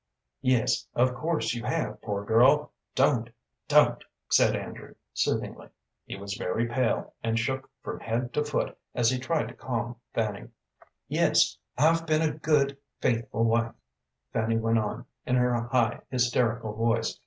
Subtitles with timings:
[0.41, 2.71] "Yes, of course you have, poor girl!
[2.95, 3.29] Don't,
[3.67, 5.67] don't!" said Andrew, soothingly.
[6.05, 9.97] He was very pale, and shook from head to foot as he tried to calm
[10.11, 10.47] Fanny.
[11.07, 13.75] "Yes, I've been a good, faithful wife,"
[14.33, 17.19] Fanny went on, in her high, hysterical voice.